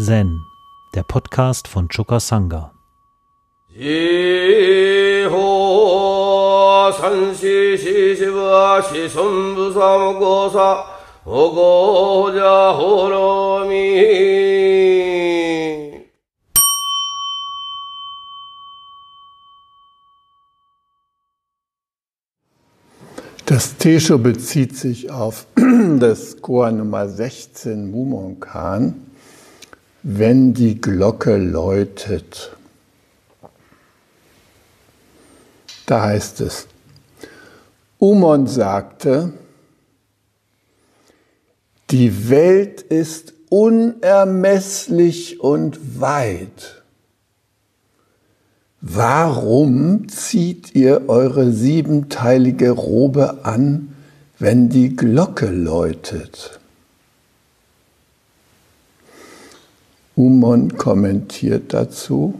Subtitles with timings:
[0.00, 0.46] Zen,
[0.94, 2.72] der Podcast von Choka Sangha.
[23.46, 25.46] Das Tesho bezieht sich auf
[25.98, 29.07] das Chor Nummer 16 Mumonkan,
[30.10, 32.56] wenn die Glocke läutet.
[35.84, 36.66] Da heißt es,
[37.98, 39.34] Umon sagte,
[41.90, 46.82] die Welt ist unermesslich und weit.
[48.80, 53.94] Warum zieht ihr eure siebenteilige Robe an,
[54.38, 56.57] wenn die Glocke läutet?
[60.18, 62.34] Umon kommentiert dazu,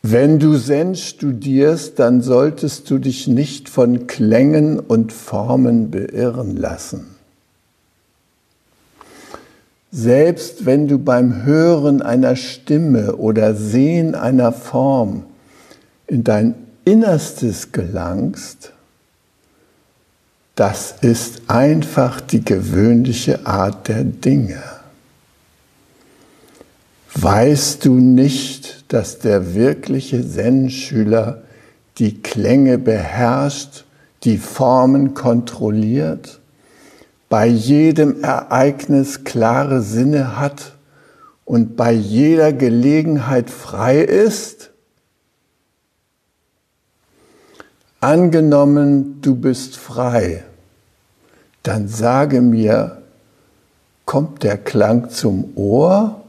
[0.00, 7.16] wenn du Zen studierst, dann solltest du dich nicht von Klängen und Formen beirren lassen.
[9.90, 15.24] Selbst wenn du beim Hören einer Stimme oder Sehen einer Form
[16.06, 18.72] in dein Innerstes gelangst,
[20.54, 24.62] das ist einfach die gewöhnliche Art der Dinge.
[27.14, 31.42] Weißt du nicht, dass der wirkliche Zen-Schüler
[31.98, 33.84] die Klänge beherrscht,
[34.24, 36.40] die Formen kontrolliert?
[37.32, 40.76] bei jedem Ereignis klare Sinne hat
[41.46, 44.68] und bei jeder Gelegenheit frei ist?
[48.00, 50.44] Angenommen, du bist frei,
[51.62, 53.00] dann sage mir,
[54.04, 56.21] kommt der Klang zum Ohr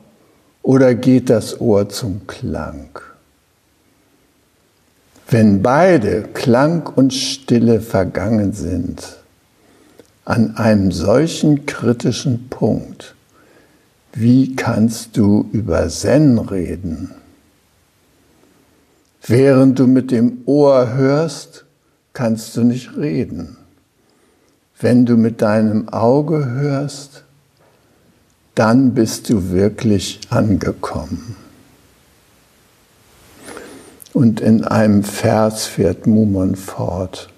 [0.64, 3.00] oder geht das Ohr zum Klang?
[5.28, 9.18] Wenn beide, Klang und Stille, vergangen sind,
[10.26, 13.16] an einem solchen kritischen Punkt,
[14.14, 17.12] wie kannst du über Zen reden?
[19.26, 21.66] Während du mit dem Ohr hörst,
[22.14, 23.58] kannst du nicht reden.
[24.80, 27.23] Wenn du mit deinem Auge hörst,
[28.56, 31.36] dann bist du wirklich angekommen.
[34.14, 37.30] Und in einem Vers fährt Mumon fort.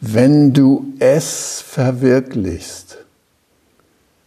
[0.00, 2.98] Wenn du es verwirklichst,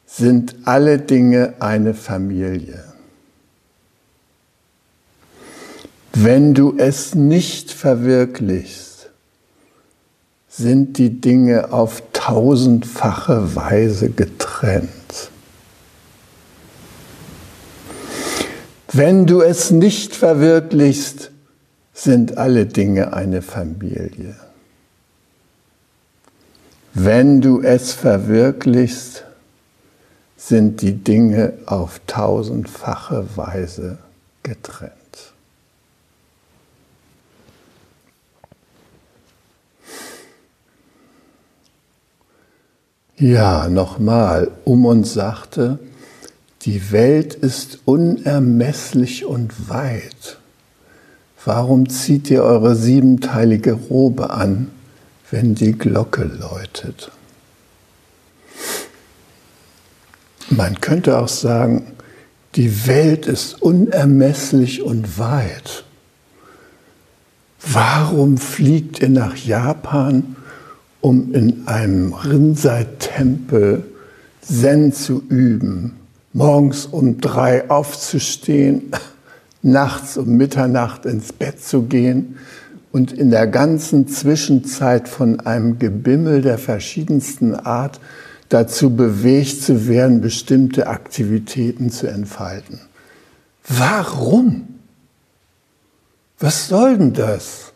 [0.06, 2.84] sind alle Dinge eine Familie.
[6.14, 9.10] Wenn du es nicht verwirklichst,
[10.50, 14.90] sind die Dinge auf tausendfache Weise getrennt.
[18.92, 21.32] Wenn du es nicht verwirklichst,
[21.94, 24.36] sind alle Dinge eine Familie.
[26.94, 29.24] Wenn du es verwirklichst,
[30.36, 33.98] sind die Dinge auf tausendfache Weise
[34.44, 34.99] getrennt.
[43.20, 45.78] Ja, nochmal, um uns sagte,
[46.64, 50.40] die Welt ist unermesslich und weit.
[51.46, 54.72] Warum zieht ihr eure siebenteilige Robe an?
[55.32, 57.12] wenn die Glocke läutet.
[60.50, 61.94] Man könnte auch sagen,
[62.56, 65.84] die Welt ist unermesslich und weit.
[67.62, 70.36] Warum fliegt ihr nach Japan,
[71.02, 73.84] um in einem Rinzai-Tempel
[74.42, 75.96] Zen zu üben,
[76.34, 78.92] morgens um drei aufzustehen,
[79.62, 82.38] nachts um Mitternacht ins Bett zu gehen
[82.92, 88.00] und in der ganzen Zwischenzeit von einem Gebimmel der verschiedensten Art
[88.50, 92.80] dazu bewegt zu werden, bestimmte Aktivitäten zu entfalten.
[93.68, 94.68] Warum?
[96.40, 97.74] Was soll denn das?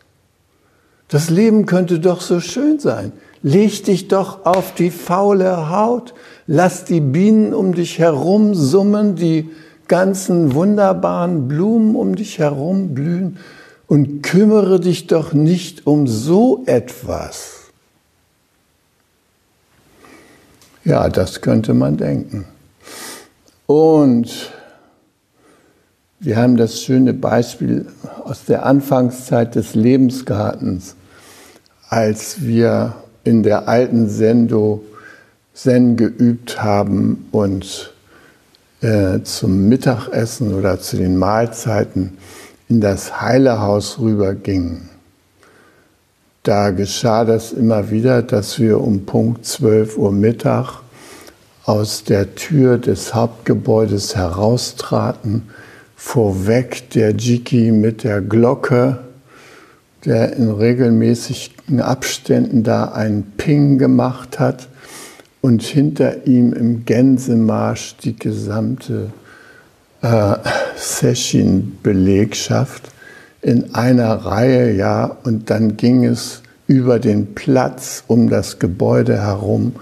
[1.08, 3.12] Das Leben könnte doch so schön sein.
[3.42, 6.14] Leg dich doch auf die faule Haut,
[6.46, 9.50] lass die Bienen um dich herum summen, die
[9.86, 13.38] ganzen wunderbaren Blumen um dich herum blühen
[13.86, 17.64] und kümmere dich doch nicht um so etwas.
[20.84, 22.46] Ja, das könnte man denken.
[23.66, 24.52] Und
[26.24, 27.84] wir haben das schöne Beispiel
[28.24, 30.96] aus der Anfangszeit des Lebensgartens,
[31.90, 32.94] als wir
[33.24, 34.82] in der alten Sendo
[35.52, 37.92] Zen geübt haben und
[38.80, 42.16] äh, zum Mittagessen oder zu den Mahlzeiten
[42.70, 44.88] in das Heilehaus rübergingen,
[46.42, 50.80] da geschah das immer wieder, dass wir um Punkt 12 Uhr Mittag
[51.64, 55.42] aus der Tür des Hauptgebäudes heraustraten,
[56.04, 58.98] vorweg der Jiki mit der Glocke,
[60.04, 64.68] der in regelmäßigen Abständen da einen Ping gemacht hat
[65.40, 69.14] und hinter ihm im Gänsemarsch die gesamte
[70.02, 70.34] äh,
[70.76, 72.82] Session-Belegschaft
[73.40, 79.76] in einer Reihe, ja, und dann ging es über den Platz um das Gebäude herum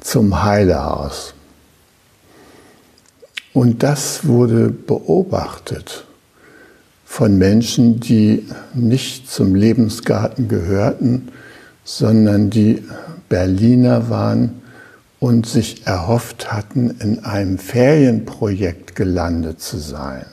[0.00, 1.32] zum Heilehaus.
[3.52, 6.04] Und das wurde beobachtet
[7.04, 11.28] von Menschen, die nicht zum Lebensgarten gehörten,
[11.84, 12.82] sondern die
[13.28, 14.62] Berliner waren
[15.20, 20.26] und sich erhofft hatten, in einem Ferienprojekt gelandet zu sein.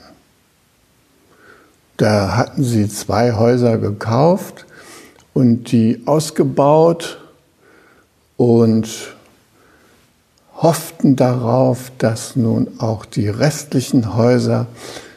[1.98, 4.64] Da hatten sie zwei Häuser gekauft
[5.34, 7.20] und die ausgebaut
[8.38, 9.14] und
[10.62, 14.66] hofften darauf, dass nun auch die restlichen Häuser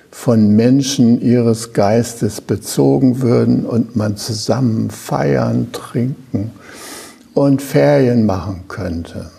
[0.09, 6.51] von Menschen ihres Geistes bezogen würden und man zusammen feiern, trinken
[7.33, 9.31] und Ferien machen könnte.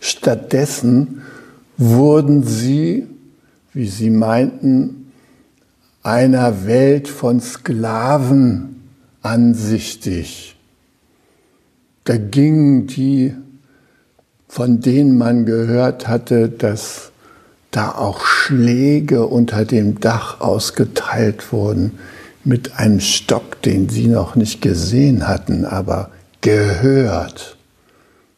[0.00, 1.22] Stattdessen
[1.76, 3.06] wurden sie,
[3.72, 5.12] wie sie meinten,
[6.02, 8.82] einer Welt von Sklaven
[9.22, 10.56] ansichtig.
[12.04, 13.34] Da gingen die,
[14.50, 17.12] von denen man gehört hatte, dass
[17.70, 22.00] da auch Schläge unter dem Dach ausgeteilt wurden
[22.42, 26.10] mit einem Stock, den sie noch nicht gesehen hatten, aber
[26.40, 27.58] gehört.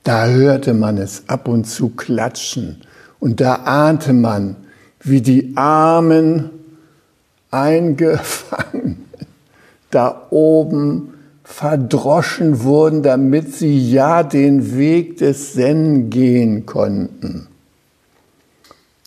[0.04, 2.82] Da hörte man es ab und zu klatschen
[3.18, 4.56] und da ahnte man,
[5.00, 6.50] wie die Armen
[7.50, 9.06] eingefangen,
[9.90, 11.14] da oben
[11.44, 17.48] verdroschen wurden, damit sie ja den Weg des Zen gehen konnten.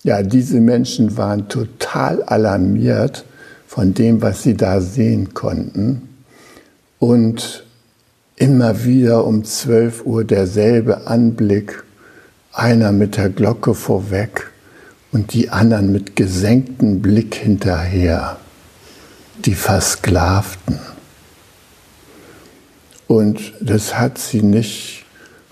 [0.04, 3.26] Ja, diese Menschen waren total alarmiert
[3.68, 6.10] von dem, was sie da sehen konnten.
[7.00, 7.66] Und
[8.36, 11.84] immer wieder um 12 Uhr derselbe Anblick,
[12.54, 14.52] einer mit der Glocke vorweg
[15.12, 18.38] und die anderen mit gesenktem Blick hinterher,
[19.46, 20.80] die Versklavten.
[23.08, 25.06] Und das hat sie nicht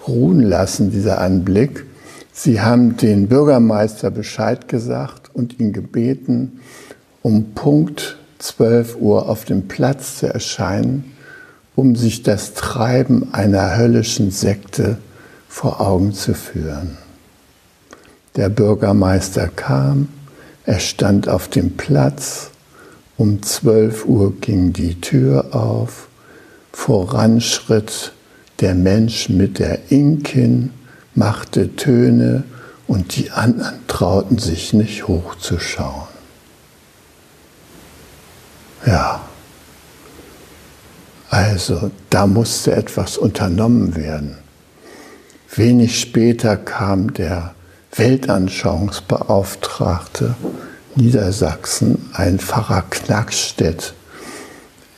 [0.08, 1.86] ruhen lassen, dieser Anblick.
[2.32, 6.60] Sie haben den Bürgermeister Bescheid gesagt und ihn gebeten,
[7.22, 11.14] um Punkt 12 Uhr auf dem Platz zu erscheinen,
[11.76, 14.98] um sich das Treiben einer höllischen Sekte
[15.48, 16.98] vor Augen zu führen.
[18.36, 20.10] Der Bürgermeister kam,
[20.66, 22.50] er stand auf dem Platz,
[23.18, 26.08] um 12 Uhr ging die Tür auf,
[26.74, 28.12] voran schritt
[28.60, 30.72] der Mensch mit der Inkin,
[31.16, 32.44] machte Töne
[32.88, 36.08] und die anderen trauten sich nicht hochzuschauen.
[38.86, 39.22] Ja,
[41.30, 44.38] also da musste etwas unternommen werden.
[45.56, 47.56] Wenig später kam der
[47.96, 50.36] Weltanschauungsbeauftragte
[50.96, 53.94] Niedersachsen, ein Pfarrer Knackstedt,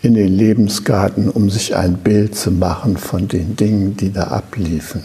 [0.06, 5.04] in den Lebensgarten, um sich ein Bild zu machen von den Dingen, die da abliefen.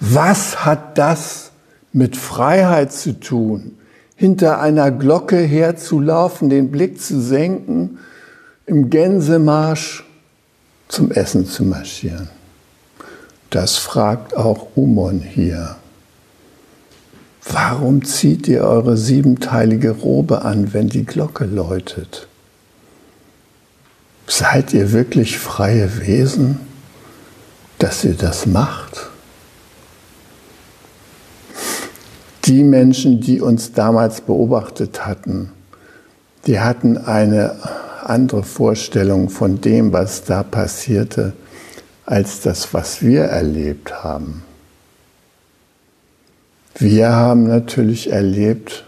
[0.00, 1.52] Was hat das
[1.92, 3.76] mit Freiheit zu tun?
[4.16, 7.98] Hinter einer Glocke herzulaufen, den Blick zu senken,
[8.66, 10.04] im Gänsemarsch
[10.88, 12.28] zum Essen zu marschieren.
[13.50, 15.76] Das fragt auch Umon hier.
[17.50, 22.28] Warum zieht ihr eure siebenteilige Robe an, wenn die Glocke läutet?
[24.26, 26.60] Seid ihr wirklich freie Wesen,
[27.78, 29.08] dass ihr das macht?
[32.44, 35.52] Die Menschen, die uns damals beobachtet hatten,
[36.46, 37.56] die hatten eine
[38.04, 41.32] andere Vorstellung von dem, was da passierte
[42.04, 44.44] als das, was wir erlebt haben.
[46.80, 48.84] Wir haben natürlich erlebt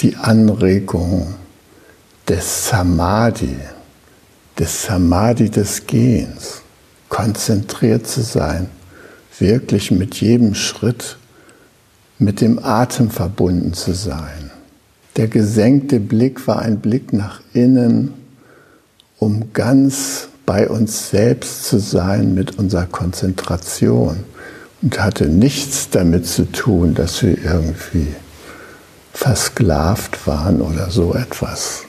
[0.00, 1.34] die Anregung
[2.28, 3.56] des Samadhi,
[4.58, 6.62] des Samadhi des Gehens,
[7.08, 8.70] konzentriert zu sein,
[9.38, 11.16] wirklich mit jedem Schritt
[12.18, 14.50] mit dem Atem verbunden zu sein.
[15.16, 18.14] Der gesenkte Blick war ein Blick nach innen,
[19.18, 24.24] um ganz bei uns selbst zu sein mit unserer Konzentration
[24.82, 28.08] und hatte nichts damit zu tun, dass wir irgendwie
[29.12, 31.84] versklavt waren oder so etwas.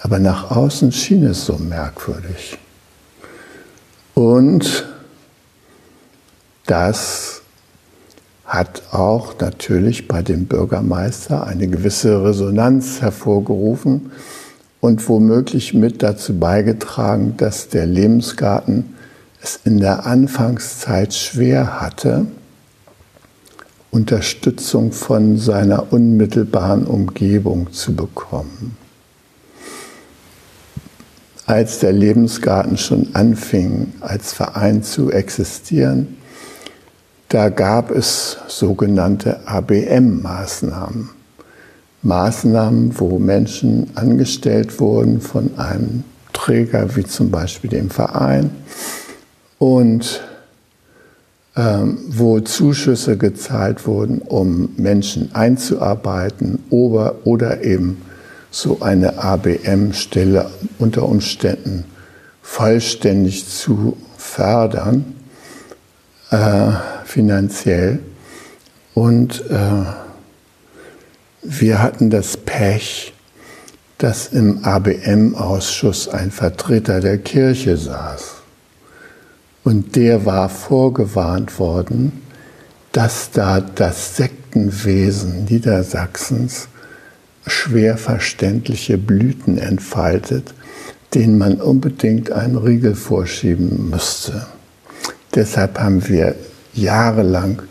[0.00, 2.58] Aber nach außen schien es so merkwürdig.
[4.14, 4.86] Und
[6.66, 7.42] das
[8.46, 14.10] hat auch natürlich bei dem Bürgermeister eine gewisse Resonanz hervorgerufen
[14.80, 18.94] und womöglich mit dazu beigetragen, dass der Lebensgarten
[19.42, 22.26] es in der Anfangszeit schwer hatte,
[23.90, 28.76] Unterstützung von seiner unmittelbaren Umgebung zu bekommen.
[31.46, 36.18] Als der Lebensgarten schon anfing, als Verein zu existieren,
[37.28, 41.10] da gab es sogenannte ABM-Maßnahmen.
[42.02, 48.50] Maßnahmen, wo Menschen angestellt wurden von einem Träger wie zum Beispiel dem Verein
[49.60, 50.22] und
[51.54, 58.00] ähm, wo Zuschüsse gezahlt wurden, um Menschen einzuarbeiten oder, oder eben
[58.50, 61.84] so eine ABM-Stelle unter Umständen
[62.40, 65.14] vollständig zu fördern,
[66.30, 66.70] äh,
[67.04, 67.98] finanziell.
[68.94, 69.84] Und äh,
[71.42, 73.12] wir hatten das Pech,
[73.98, 78.39] dass im ABM-Ausschuss ein Vertreter der Kirche saß.
[79.62, 82.12] Und der war vorgewarnt worden,
[82.92, 86.68] dass da das Sektenwesen Niedersachsens
[87.46, 90.54] schwer verständliche Blüten entfaltet,
[91.14, 94.46] denen man unbedingt einen Riegel vorschieben müsste.
[95.34, 96.34] Deshalb haben wir
[96.72, 97.62] jahrelang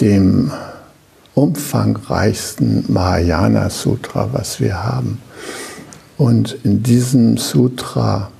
[0.00, 0.52] dem
[1.34, 5.22] umfangreichsten Mahayana Sutra, was wir haben.
[6.18, 8.30] Und in diesem Sutra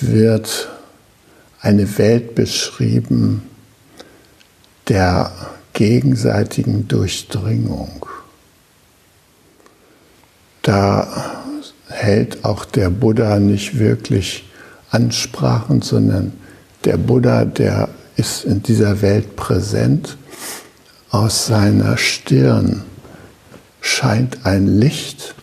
[0.00, 0.68] wird
[1.60, 3.42] eine Welt beschrieben
[4.86, 5.32] der
[5.72, 8.06] gegenseitigen Durchdringung.
[10.68, 11.08] Da
[11.88, 14.44] hält auch der Buddha nicht wirklich
[14.90, 16.34] Ansprachen, sondern
[16.84, 20.18] der Buddha, der ist in dieser Welt präsent.
[21.08, 22.82] Aus seiner Stirn
[23.80, 25.34] scheint ein Licht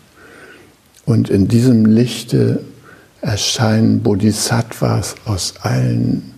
[1.06, 2.62] und in diesem Lichte
[3.22, 6.36] erscheinen Bodhisattvas aus allen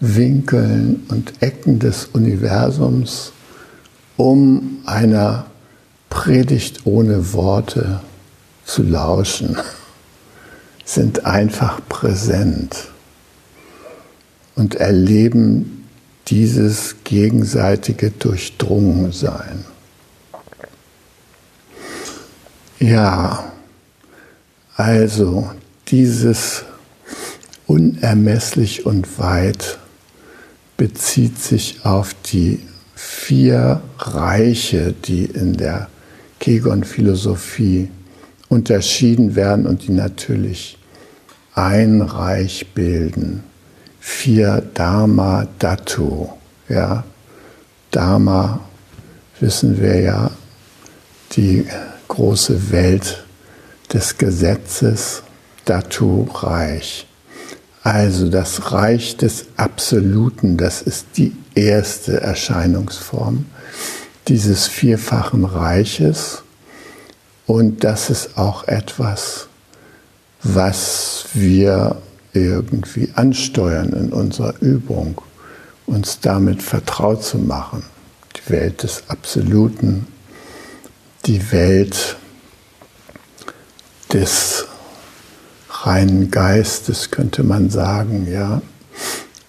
[0.00, 3.32] Winkeln und Ecken des Universums,
[4.18, 5.46] um einer
[6.10, 8.02] Predigt ohne Worte
[8.66, 9.56] zu lauschen,
[10.84, 12.88] sind einfach präsent
[14.56, 15.88] und erleben
[16.28, 19.64] dieses gegenseitige Durchdrungensein.
[22.78, 23.52] Ja,
[24.74, 25.50] also
[25.88, 26.64] dieses
[27.66, 29.78] unermesslich und weit
[30.76, 32.60] bezieht sich auf die
[32.94, 35.88] vier Reiche, die in der
[36.40, 37.88] Kegon-Philosophie
[38.48, 40.78] unterschieden werden und die natürlich
[41.54, 43.44] ein Reich bilden.
[44.00, 46.28] Vier Dharma Dhatu.
[46.68, 47.04] Ja,
[47.90, 48.60] Dharma
[49.40, 50.30] wissen wir ja,
[51.32, 51.66] die
[52.08, 53.24] große Welt
[53.92, 55.22] des Gesetzes,
[55.64, 57.06] Dhatu Reich.
[57.82, 63.46] Also das Reich des Absoluten, das ist die erste Erscheinungsform
[64.28, 66.42] dieses vierfachen Reiches.
[67.46, 69.48] Und das ist auch etwas,
[70.42, 71.96] was wir
[72.32, 75.20] irgendwie ansteuern in unserer Übung,
[75.86, 77.84] uns damit vertraut zu machen.
[78.36, 80.06] Die Welt des Absoluten,
[81.24, 82.16] die Welt
[84.12, 84.66] des
[85.70, 88.60] reinen Geistes, könnte man sagen, ja.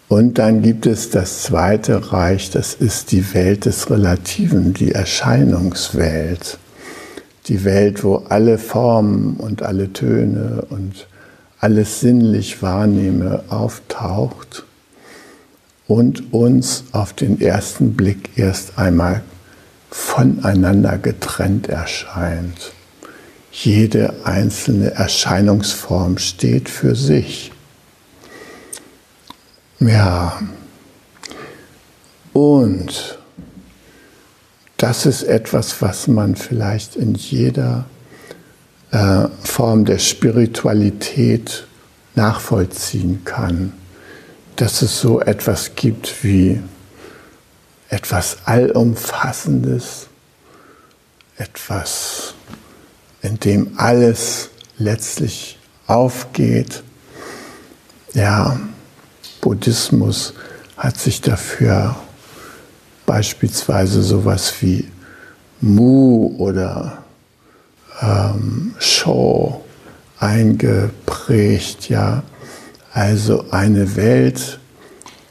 [0.08, 6.60] Und dann gibt es das zweite Reich, das ist die Welt des Relativen, die Erscheinungswelt
[7.48, 11.08] die Welt, wo alle Formen und alle Töne und
[11.60, 14.66] alles sinnlich wahrnehme, auftaucht
[15.88, 19.22] und uns auf den ersten Blick erst einmal
[19.90, 22.74] voneinander getrennt erscheint.
[23.52, 27.52] Jede einzelne Erscheinungsform steht für sich.
[29.80, 30.40] Ja,
[32.34, 33.17] und
[34.78, 37.86] das ist etwas, was man vielleicht in jeder
[38.92, 41.66] äh, Form der Spiritualität
[42.16, 43.74] nachvollziehen kann.
[44.56, 46.62] Dass es so etwas gibt wie
[47.90, 50.08] etwas Allumfassendes,
[51.38, 52.34] etwas,
[53.22, 55.58] in dem alles letztlich
[55.88, 56.84] aufgeht.
[58.14, 58.60] Ja,
[59.42, 60.34] Buddhismus
[60.76, 61.96] hat sich dafür
[63.08, 64.86] beispielsweise sowas wie
[65.62, 67.00] Mu oder
[68.00, 69.64] ähm, Show
[70.20, 72.22] eingeprägt, ja.
[72.94, 74.60] Also eine Welt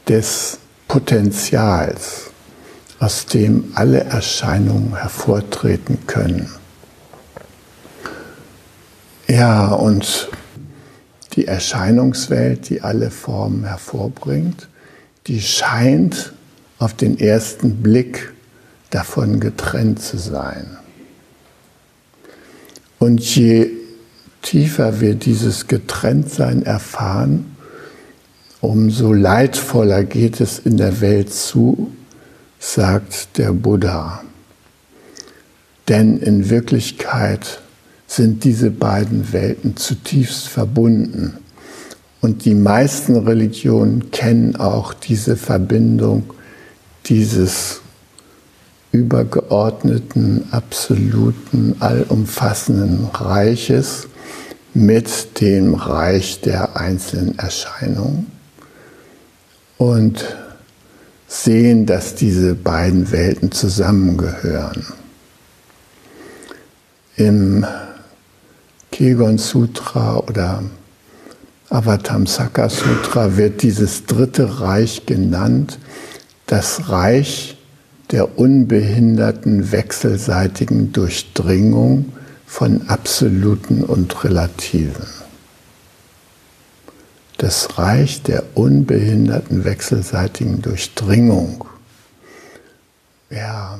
[0.07, 2.31] des Potenzials,
[2.99, 6.49] aus dem alle Erscheinungen hervortreten können.
[9.27, 10.29] Ja, und
[11.33, 14.69] die Erscheinungswelt, die alle Formen hervorbringt,
[15.27, 16.33] die scheint
[16.79, 18.33] auf den ersten Blick
[18.89, 20.77] davon getrennt zu sein.
[22.99, 23.69] Und je
[24.41, 27.55] tiefer wir dieses Getrenntsein erfahren,
[28.61, 31.91] umso leidvoller geht es in der Welt zu,
[32.59, 34.23] sagt der Buddha.
[35.87, 37.61] Denn in Wirklichkeit
[38.07, 41.37] sind diese beiden Welten zutiefst verbunden.
[42.21, 46.33] Und die meisten Religionen kennen auch diese Verbindung,
[47.09, 47.81] dieses
[48.91, 54.07] übergeordneten, absoluten, allumfassenden Reiches
[54.73, 58.31] mit dem Reich der einzelnen Erscheinungen
[59.77, 60.37] und
[61.27, 64.85] sehen, dass diese beiden Welten zusammengehören.
[67.15, 67.65] Im
[68.91, 70.63] Kegon Sutra oder
[71.69, 75.79] Avatamsaka Sutra wird dieses dritte Reich genannt,
[76.47, 77.57] das Reich
[78.11, 82.13] der unbehinderten wechselseitigen Durchdringung
[82.45, 85.05] von Absoluten und Relativen.
[87.37, 91.65] Das Reich der unbehinderten wechselseitigen Durchdringung.
[93.29, 93.79] Ja.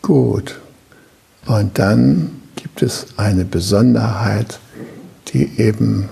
[0.00, 0.58] Gut.
[1.46, 4.60] Und dann gibt es eine Besonderheit,
[5.28, 6.08] die eben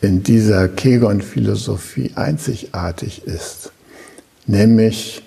[0.00, 3.72] in dieser Kegon-Philosophie einzigartig ist.
[4.46, 5.22] Nämlich,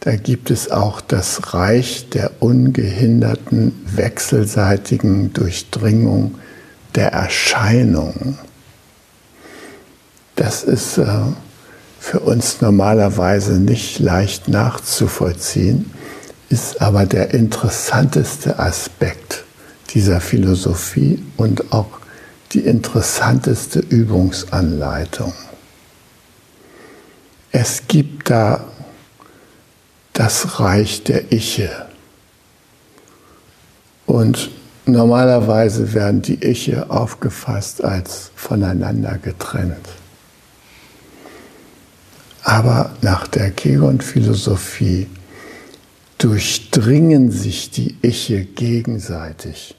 [0.00, 6.36] da gibt es auch das Reich der ungehinderten wechselseitigen Durchdringung
[6.94, 8.38] der Erscheinung.
[10.36, 11.06] Das ist äh,
[11.98, 15.90] für uns normalerweise nicht leicht nachzuvollziehen,
[16.48, 19.44] ist aber der interessanteste Aspekt
[19.90, 22.01] dieser Philosophie und auch
[22.52, 25.32] die interessanteste Übungsanleitung.
[27.50, 28.64] Es gibt da
[30.12, 31.86] das Reich der Iche.
[34.06, 34.50] Und
[34.84, 39.88] normalerweise werden die Iche aufgefasst als voneinander getrennt.
[42.42, 45.06] Aber nach der Kegon-Philosophie
[46.18, 49.76] durchdringen sich die Iche gegenseitig.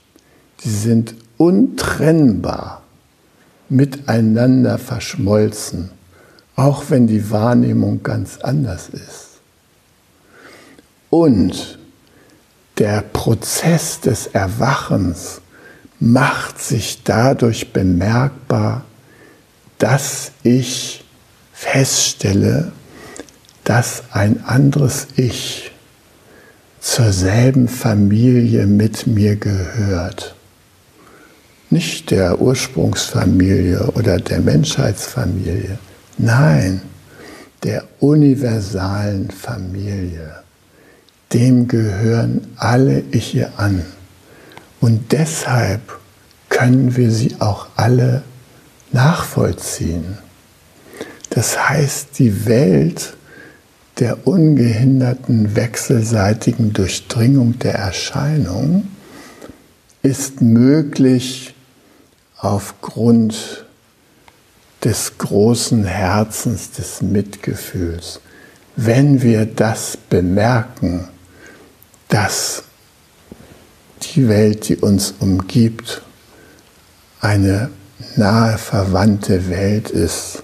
[0.57, 2.83] Sie sind untrennbar
[3.67, 5.89] miteinander verschmolzen,
[6.55, 9.41] auch wenn die Wahrnehmung ganz anders ist.
[11.09, 11.79] Und
[12.77, 15.41] der Prozess des Erwachens
[15.99, 18.85] macht sich dadurch bemerkbar,
[19.79, 21.03] dass ich
[21.51, 22.71] feststelle,
[23.65, 25.71] dass ein anderes Ich
[26.79, 30.35] zur selben Familie mit mir gehört
[31.73, 35.77] nicht der Ursprungsfamilie oder der Menschheitsfamilie,
[36.17, 36.81] nein,
[37.63, 40.35] der universalen Familie.
[41.33, 43.83] Dem gehören alle Iche an.
[44.79, 45.81] Und deshalb
[46.49, 48.23] können wir sie auch alle
[48.91, 50.19] nachvollziehen.
[51.31, 53.15] Das heißt, die Welt
[53.99, 58.87] der ungehinderten wechselseitigen Durchdringung der Erscheinung
[60.03, 61.55] ist möglich
[62.43, 63.65] aufgrund
[64.83, 68.19] des großen Herzens, des Mitgefühls,
[68.75, 71.07] wenn wir das bemerken,
[72.09, 72.63] dass
[74.01, 76.01] die Welt, die uns umgibt,
[77.21, 77.69] eine
[78.17, 80.43] nahe verwandte Welt ist,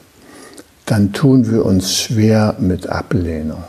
[0.85, 3.65] dann tun wir uns schwer mit Ablehnung.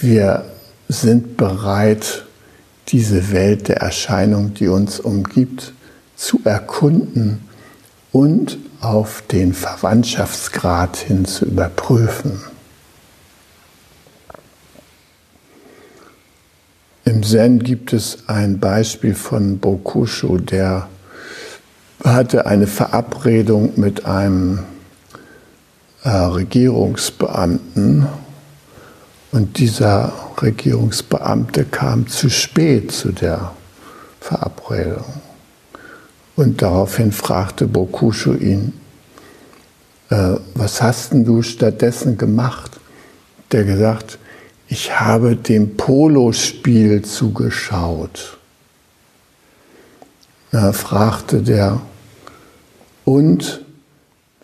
[0.00, 0.44] Wir
[0.88, 2.24] sind bereit,
[2.88, 5.72] diese Welt der Erscheinung, die uns umgibt,
[6.18, 7.40] zu erkunden
[8.12, 12.40] und auf den Verwandtschaftsgrad hin zu überprüfen.
[17.04, 20.88] Im Zen gibt es ein Beispiel von Bokushu, der
[22.04, 24.64] hatte eine Verabredung mit einem
[26.02, 28.06] äh, Regierungsbeamten
[29.32, 33.52] und dieser Regierungsbeamte kam zu spät zu der
[34.20, 35.27] Verabredung.
[36.38, 38.72] Und daraufhin fragte Bokushu ihn,
[40.08, 42.78] äh, was hast denn du stattdessen gemacht?
[43.50, 44.20] Der gesagt,
[44.68, 48.38] ich habe dem Polospiel zugeschaut.
[50.52, 51.80] Da fragte der,
[53.04, 53.64] und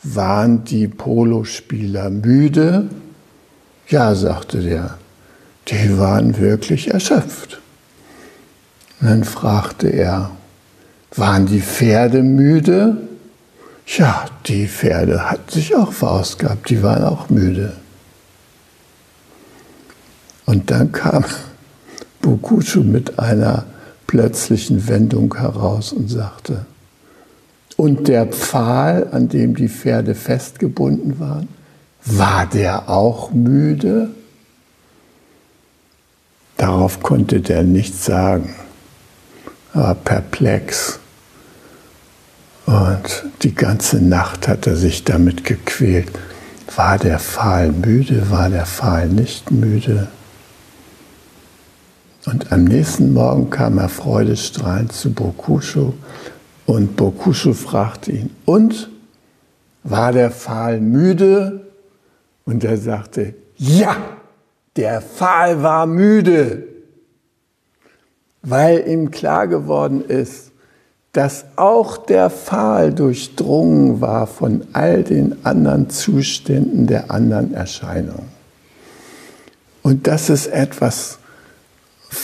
[0.02, 2.88] waren die Polospieler müde?
[3.86, 4.98] Ja, sagte der,
[5.68, 7.60] die waren wirklich erschöpft.
[9.00, 10.32] Und dann fragte er,
[11.16, 12.96] waren die Pferde müde?
[13.86, 17.74] Ja, die Pferde hatten sich auch verausgabt, die waren auch müde.
[20.46, 21.24] Und dann kam
[22.20, 23.66] Bokuchu mit einer
[24.06, 26.66] plötzlichen Wendung heraus und sagte,
[27.76, 31.48] und der Pfahl, an dem die Pferde festgebunden waren,
[32.04, 34.10] war der auch müde?
[36.56, 38.54] Darauf konnte der nichts sagen,
[39.74, 41.00] er war perplex.
[42.66, 46.10] Und die ganze Nacht hat er sich damit gequält.
[46.76, 48.30] War der Pfahl müde?
[48.30, 50.08] War der Pfahl nicht müde?
[52.26, 55.92] Und am nächsten Morgen kam er freudestrahlend zu Bokushu
[56.64, 58.88] und Bokushu fragte ihn, und
[59.82, 61.66] war der Pfahl müde?
[62.46, 63.96] Und er sagte, ja,
[64.76, 66.64] der Pfahl war müde,
[68.42, 70.52] weil ihm klar geworden ist,
[71.14, 78.28] dass auch der Pfahl durchdrungen war von all den anderen Zuständen der anderen Erscheinungen.
[79.82, 81.18] Und das ist etwas,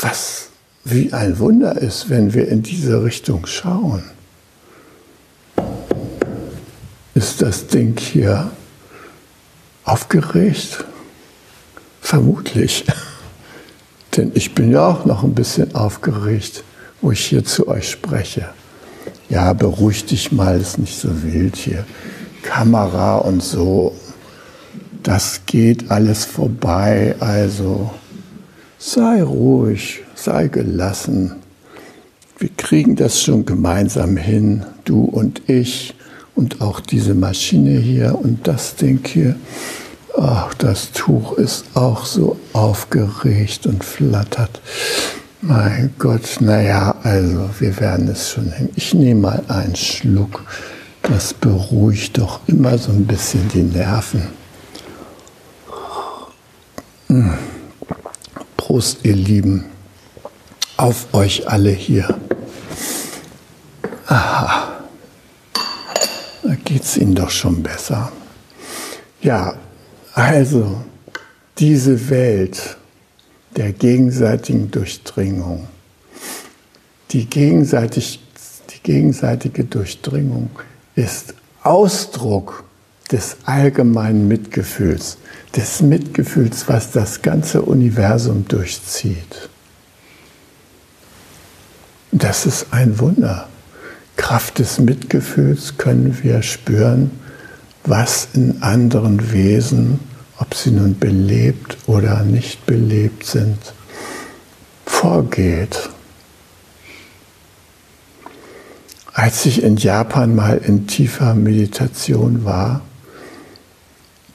[0.01, 0.49] was
[0.83, 4.03] wie ein Wunder ist, wenn wir in diese Richtung schauen.
[7.15, 8.51] Ist das Ding hier
[9.85, 10.85] aufgeregt?
[12.01, 12.85] Vermutlich.
[14.17, 16.65] Denn ich bin ja auch noch ein bisschen aufgeregt,
[17.01, 18.49] wo ich hier zu euch spreche.
[19.31, 21.85] Ja, beruhig dich mal, ist nicht so wild hier.
[22.43, 23.95] Kamera und so,
[25.05, 27.15] das geht alles vorbei.
[27.21, 27.91] Also
[28.77, 31.37] sei ruhig, sei gelassen.
[32.39, 35.95] Wir kriegen das schon gemeinsam hin, du und ich
[36.35, 39.37] und auch diese Maschine hier und das Ding hier.
[40.19, 44.61] Ach, das Tuch ist auch so aufgeregt und flattert.
[45.43, 48.69] Mein Gott, naja, also wir werden es schon hin.
[48.77, 50.45] Ich nehme mal einen Schluck.
[51.03, 54.29] Das beruhigt doch immer so ein bisschen die Nerven.
[57.07, 57.33] Hm.
[58.59, 59.65] Prost, ihr Lieben,
[60.77, 62.15] auf euch alle hier.
[64.07, 64.81] Aha,
[66.43, 68.13] da geht es Ihnen doch schon besser.
[69.23, 69.55] Ja,
[70.13, 70.83] also,
[71.59, 72.77] diese Welt
[73.61, 75.69] der gegenseitigen Durchdringung,
[77.11, 78.19] die, gegenseitig,
[78.71, 80.49] die gegenseitige Durchdringung
[80.95, 82.65] ist Ausdruck
[83.13, 85.19] des allgemeinen Mitgefühls,
[85.55, 89.51] des Mitgefühls, was das ganze Universum durchzieht.
[92.13, 93.47] Das ist ein Wunder.
[94.17, 97.11] Kraft des Mitgefühls können wir spüren,
[97.85, 100.01] was in anderen Wesen,
[100.41, 103.59] ob sie nun belebt oder nicht belebt sind,
[104.87, 105.91] vorgeht.
[109.13, 112.81] Als ich in Japan mal in tiefer Meditation war,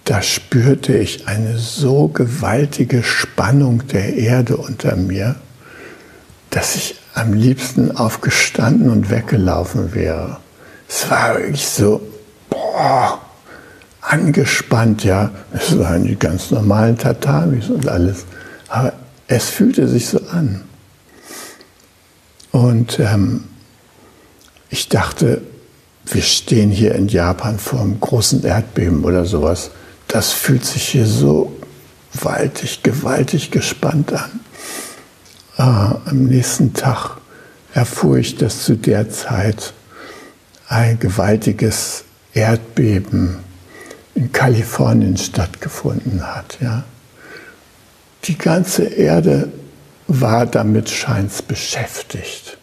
[0.04, 5.36] da spürte ich eine so gewaltige Spannung der Erde unter mir,
[6.52, 10.38] dass ich am liebsten aufgestanden und weggelaufen wäre.
[10.88, 12.02] Es war wirklich so,
[12.52, 13.25] boah,
[14.08, 15.32] angespannt, ja.
[15.54, 18.26] Es waren die ganz normalen Tatamis und alles.
[18.68, 18.94] Aber
[19.28, 20.62] es fühlte sich so an.
[22.52, 23.46] Und ähm,
[24.70, 25.42] ich dachte,
[26.06, 29.72] wir stehen hier in Japan vor einem großen Erdbeben oder sowas.
[30.08, 31.56] Das fühlt sich hier so
[32.14, 34.40] gewaltig, gewaltig gespannt an.
[35.58, 37.18] Äh, am nächsten Tag
[37.74, 39.74] erfuhr ich, dass zu der Zeit
[40.68, 43.45] ein gewaltiges Erdbeben
[44.16, 46.58] in Kalifornien stattgefunden hat.
[46.62, 46.84] Ja.
[48.24, 49.52] Die ganze Erde
[50.08, 52.58] war damit scheins beschäftigt.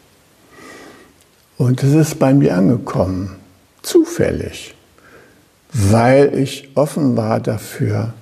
[1.58, 3.36] Und es ist bei mir angekommen,
[3.82, 4.74] zufällig,
[5.72, 8.14] weil ich offen war dafür,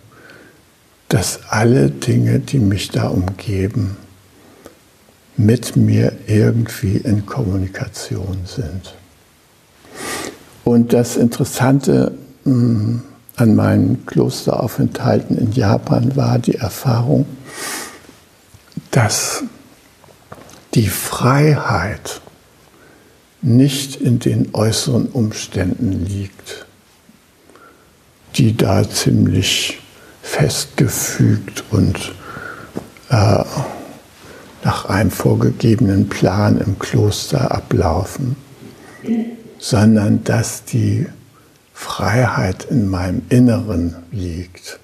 [1.09, 3.97] dass alle Dinge, die mich da umgeben,
[5.37, 8.95] mit mir irgendwie in Kommunikation sind.
[10.65, 12.13] Und das Interessante
[12.45, 12.99] mm,
[13.41, 17.25] an meinen Klosteraufenthalten in Japan war die Erfahrung,
[18.91, 19.45] dass
[20.75, 22.21] die Freiheit
[23.43, 26.67] nicht in den äußeren Umständen liegt,
[28.37, 29.81] die da ziemlich
[30.23, 32.13] festgefügt und
[33.09, 33.45] äh,
[34.63, 38.37] nach einem vorgegebenen Plan im Kloster ablaufen,
[39.59, 41.07] sondern dass die
[41.81, 44.79] Freiheit in meinem Inneren liegt.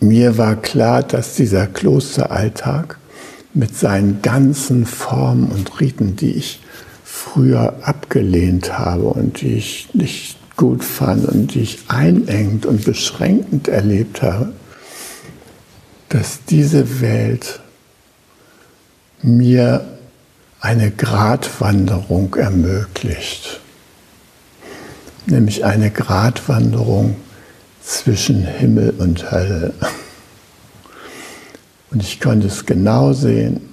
[0.00, 2.98] Mir war klar, dass dieser Klosteralltag
[3.54, 6.60] mit seinen ganzen Formen und Riten, die ich
[7.04, 13.68] früher abgelehnt habe und die ich nicht gut fand und die ich einengend und beschränkend
[13.68, 14.52] erlebt habe,
[16.08, 17.60] dass diese Welt
[19.22, 19.92] mir
[20.62, 23.60] eine Gratwanderung ermöglicht,
[25.26, 27.16] nämlich eine Gratwanderung
[27.82, 29.74] zwischen Himmel und Hölle.
[31.90, 33.70] Und ich konnte es genau sehen,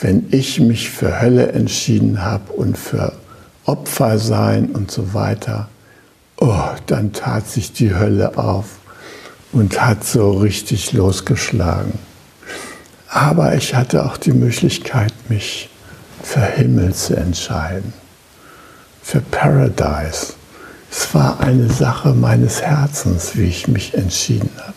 [0.00, 3.12] wenn ich mich für Hölle entschieden habe und für
[3.66, 5.68] Opfer sein und so weiter,
[6.38, 8.78] oh, dann tat sich die Hölle auf
[9.52, 11.98] und hat so richtig losgeschlagen.
[13.06, 15.68] Aber ich hatte auch die Möglichkeit, mich
[16.22, 17.92] für Himmel zu entscheiden,
[19.02, 20.34] für Paradise.
[20.90, 24.74] Es war eine Sache meines Herzens, wie ich mich entschieden habe.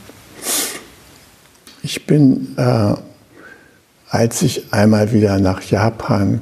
[1.82, 2.94] Ich bin, äh,
[4.10, 6.42] als ich einmal wieder nach Japan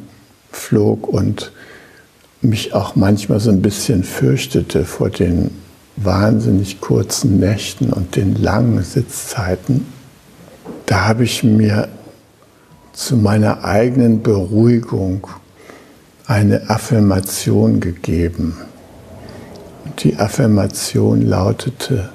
[0.51, 1.51] flog und
[2.41, 5.51] mich auch manchmal so ein bisschen fürchtete vor den
[5.95, 9.85] wahnsinnig kurzen Nächten und den langen Sitzzeiten,
[10.85, 11.89] da habe ich mir
[12.97, 15.27] zu meiner eigenen Beruhigung
[16.25, 18.57] eine Affirmation gegeben.
[19.99, 22.09] Die Affirmation lautete,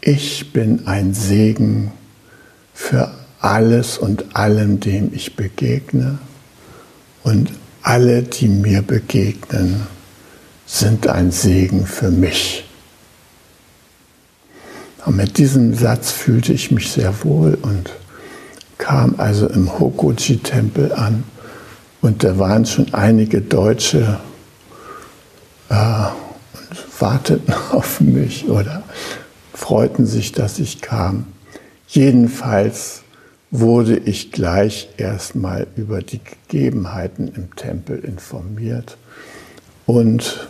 [0.00, 1.92] ich bin ein Segen
[2.72, 6.18] für alles und allem, dem ich begegne
[7.22, 7.50] und
[7.82, 9.86] alle, die mir begegnen,
[10.64, 12.64] sind ein Segen für mich.
[15.04, 17.90] Und mit diesem Satz fühlte ich mich sehr wohl und
[18.88, 21.24] kam also im Hokoji-Tempel an
[22.00, 24.18] und da waren schon einige Deutsche
[25.68, 28.82] äh, und warteten auf mich oder
[29.52, 31.26] freuten sich, dass ich kam.
[31.86, 33.02] Jedenfalls
[33.50, 38.96] wurde ich gleich erstmal über die Gegebenheiten im Tempel informiert
[39.84, 40.48] und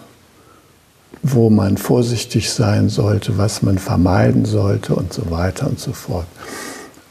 [1.25, 6.27] wo man vorsichtig sein sollte, was man vermeiden sollte und so weiter und so fort.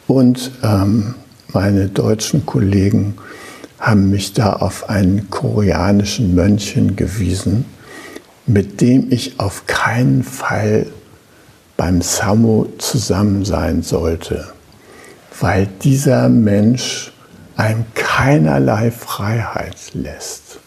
[0.08, 1.16] Und ähm,
[1.54, 3.16] meine deutschen Kollegen
[3.80, 7.66] haben mich da auf einen koreanischen Mönch hingewiesen,
[8.46, 10.88] mit dem ich auf keinen Fall
[11.76, 14.48] beim Samo zusammen sein sollte
[15.40, 17.12] weil dieser Mensch
[17.56, 20.60] einem keinerlei Freiheit lässt.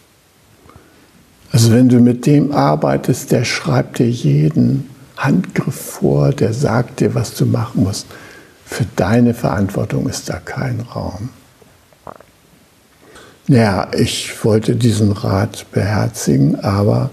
[1.51, 7.13] Also wenn du mit dem arbeitest, der schreibt dir jeden Handgriff vor, der sagt dir,
[7.13, 8.07] was du machen musst.
[8.71, 11.29] Für deine Verantwortung ist da kein Raum.
[13.47, 17.09] Ja, ich wollte diesen Rat beherzigen, aber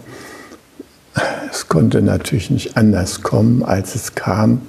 [1.50, 4.62] es konnte natürlich nicht anders kommen, als es kam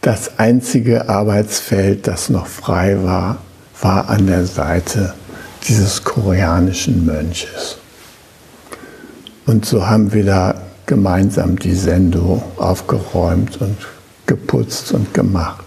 [0.00, 3.38] das einzige Arbeitsfeld, das noch frei war,
[3.80, 5.14] war an der Seite
[5.66, 7.78] dieses koreanischen Mönches.
[9.44, 10.54] Und so haben wir da
[10.86, 13.76] gemeinsam die Sendung aufgeräumt und
[14.26, 15.64] geputzt und gemacht.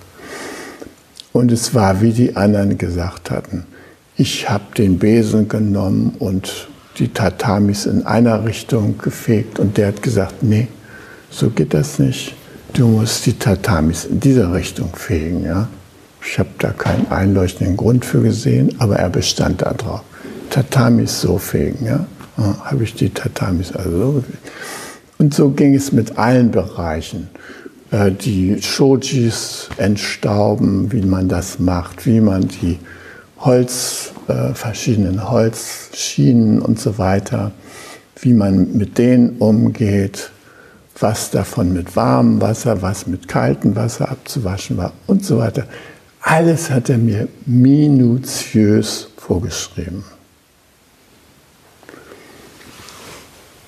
[1.34, 3.66] Und es war, wie die anderen gesagt hatten,
[4.16, 6.68] ich habe den Besen genommen und
[7.00, 10.68] die Tatamis in einer Richtung gefegt und der hat gesagt, nee,
[11.30, 12.36] so geht das nicht
[12.74, 15.46] du musst die Tatamis in dieser Richtung fegen.
[15.46, 15.68] Ja?
[16.26, 20.02] Ich habe da keinen einleuchtenden Grund für gesehen, aber er bestand darauf.
[20.50, 21.86] Tatamis so fegen.
[21.86, 22.06] Ja?
[22.38, 24.52] ja habe ich die Tatamis also so gefegt.
[25.20, 27.30] Und so ging es mit allen Bereichen.
[27.94, 32.80] Äh, die Shojis entstauben, wie man das macht, wie man die
[33.40, 37.52] Holz, äh, verschiedenen Holzschienen und so weiter,
[38.20, 40.32] wie man mit denen umgeht,
[41.00, 45.68] was davon mit warmem Wasser, was mit kaltem Wasser abzuwaschen war und so weiter.
[46.22, 50.04] Alles hat er mir minutiös vorgeschrieben.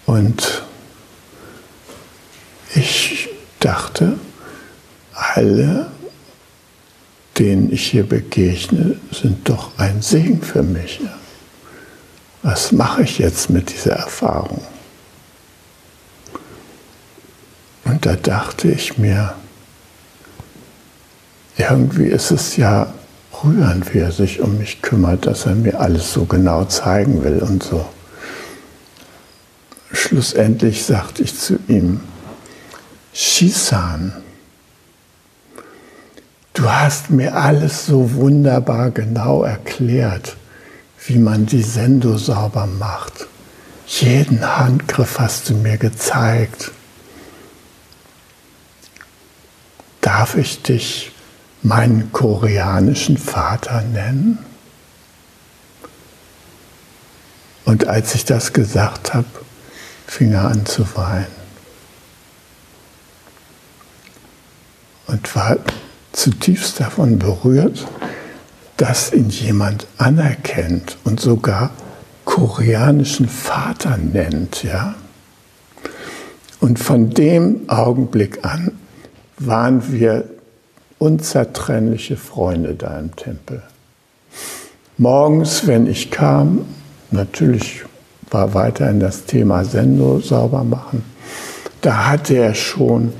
[0.05, 0.63] Und
[2.73, 3.14] ich
[3.65, 4.13] dachte,
[5.13, 5.87] alle,
[7.39, 11.01] denen ich hier begegne, sind doch ein Segen für mich.
[12.43, 14.61] Was mache ich jetzt mit dieser Erfahrung?
[17.85, 19.33] Und da dachte ich mir,
[21.57, 22.93] irgendwie ist es ja
[23.43, 27.39] rührend, wie er sich um mich kümmert, dass er mir alles so genau zeigen will
[27.39, 27.85] und so.
[29.91, 32.01] Schlussendlich sagte ich zu ihm,
[33.17, 34.11] Shisan,
[36.53, 40.35] du hast mir alles so wunderbar genau erklärt,
[41.05, 43.27] wie man die Sendo sauber macht.
[43.87, 46.71] Jeden Handgriff hast du mir gezeigt.
[50.01, 51.13] Darf ich dich
[51.61, 54.39] meinen koreanischen Vater nennen?
[57.63, 59.25] Und als ich das gesagt habe,
[60.05, 61.44] fing er an zu weinen.
[65.07, 65.57] Und war
[66.11, 67.85] zutiefst davon berührt,
[68.77, 71.71] dass ihn jemand anerkennt und sogar
[72.25, 74.95] koreanischen Vater nennt, ja.
[76.59, 78.71] Und von dem Augenblick an
[79.37, 80.25] waren wir
[80.97, 83.61] unzertrennliche Freunde da im Tempel.
[84.97, 86.65] Morgens, wenn ich kam,
[87.11, 87.83] natürlich
[88.31, 91.03] war weiterhin das Thema Sendo sauber machen,
[91.81, 93.13] da hatte er schon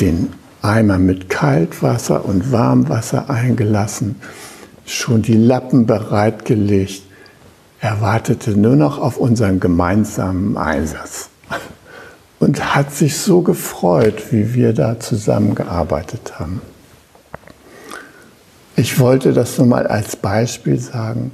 [0.00, 4.16] den Eimer mit Kaltwasser und Warmwasser eingelassen,
[4.86, 7.02] schon die Lappen bereitgelegt.
[7.80, 11.30] Er wartete nur noch auf unseren gemeinsamen Einsatz
[12.40, 16.60] und hat sich so gefreut, wie wir da zusammengearbeitet haben.
[18.74, 21.32] Ich wollte das nur mal als Beispiel sagen,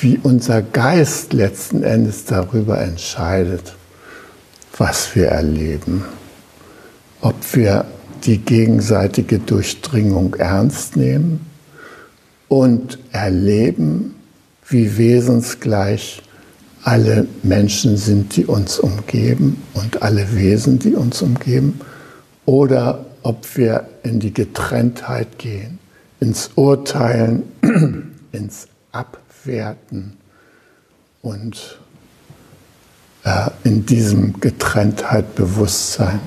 [0.00, 3.74] wie unser Geist letzten Endes darüber entscheidet,
[4.76, 6.04] was wir erleben.
[7.20, 7.84] Ob wir
[8.24, 11.40] die gegenseitige Durchdringung ernst nehmen
[12.48, 14.14] und erleben,
[14.68, 16.22] wie wesensgleich
[16.84, 21.80] alle Menschen sind, die uns umgeben und alle Wesen, die uns umgeben,
[22.44, 25.78] oder ob wir in die Getrenntheit gehen,
[26.20, 27.44] ins Urteilen,
[28.32, 30.16] ins Abwerten
[31.22, 31.78] und
[33.24, 36.20] äh, in diesem Getrenntheit Bewusstsein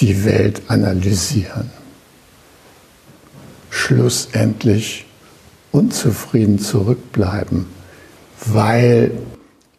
[0.00, 1.70] die Welt analysieren.
[3.70, 5.06] Schlussendlich
[5.72, 7.66] unzufrieden zurückbleiben,
[8.46, 9.12] weil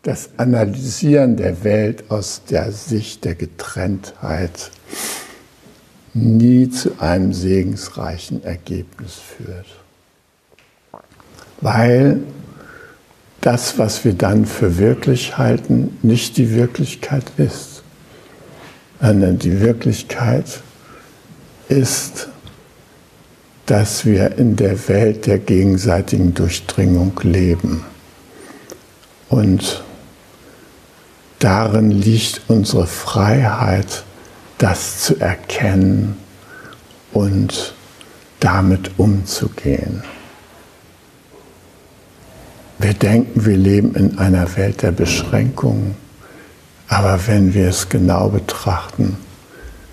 [0.03, 4.71] das Analysieren der Welt aus der Sicht der Getrenntheit
[6.13, 9.65] nie zu einem segensreichen Ergebnis führt.
[11.61, 12.19] Weil
[13.41, 17.74] das, was wir dann für wirklich halten, nicht die Wirklichkeit ist,
[19.01, 20.61] die Wirklichkeit
[21.67, 22.29] ist,
[23.65, 27.83] dass wir in der Welt der gegenseitigen Durchdringung leben.
[29.29, 29.83] Und
[31.39, 34.03] darin liegt unsere Freiheit,
[34.57, 36.17] das zu erkennen
[37.11, 37.73] und
[38.39, 40.03] damit umzugehen.
[42.77, 45.95] Wir denken, wir leben in einer Welt der Beschränkungen,
[46.87, 49.17] aber wenn wir es genau betrachten,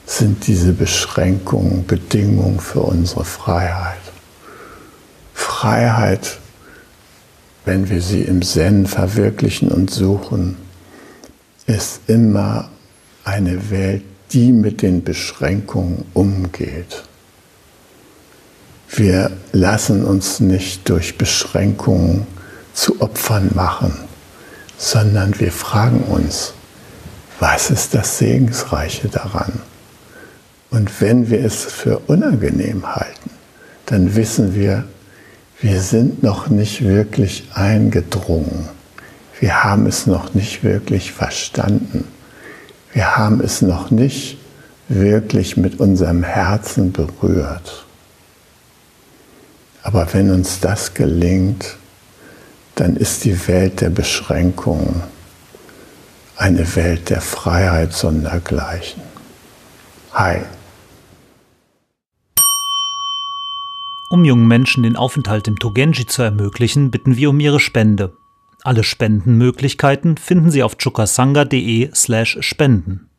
[0.06, 4.00] sind diese Beschränkungen Bedingungen für unsere Freiheit.
[5.32, 6.38] Freiheit,
[7.64, 10.56] wenn wir sie im Zen verwirklichen und suchen,
[11.66, 12.68] ist immer
[13.24, 14.02] eine Welt,
[14.32, 17.04] die mit den Beschränkungen umgeht.
[18.88, 22.26] Wir lassen uns nicht durch Beschränkungen
[22.74, 23.96] zu Opfern machen,
[24.76, 26.54] sondern wir fragen uns,
[27.42, 29.52] was ist das Segensreiche daran?
[30.70, 33.30] Und wenn wir es für unangenehm halten,
[33.86, 34.84] dann wissen wir,
[35.60, 38.68] wir sind noch nicht wirklich eingedrungen
[39.42, 42.04] wir haben es noch nicht wirklich verstanden.
[42.92, 44.38] Wir haben es noch nicht
[44.88, 47.84] wirklich mit unserem Herzen berührt.
[49.82, 51.76] Aber wenn uns das gelingt,
[52.76, 55.02] dann ist die Welt der Beschränkungen
[56.42, 59.00] eine Welt der Freiheit sondergleichen.
[60.12, 60.40] Hi.
[64.10, 68.16] Um jungen Menschen den Aufenthalt im Togenji zu ermöglichen, bitten wir um ihre Spende.
[68.64, 73.11] Alle Spendenmöglichkeiten finden Sie auf chukasanga.de slash spenden.